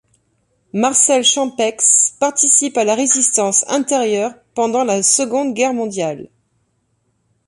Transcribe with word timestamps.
Marcel 0.73 1.21
Champeix 1.23 2.15
participe 2.19 2.75
à 2.75 2.83
la 2.85 2.95
Résistance 2.95 3.63
intérieure 3.69 4.31
pendant 4.55 4.83
la 4.83 5.03
Seconde 5.03 5.53
Guerre 5.53 5.75
mondiale. 5.75 6.27